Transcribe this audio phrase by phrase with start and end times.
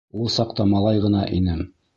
[0.21, 1.65] Ул саҡта малай ғына инем.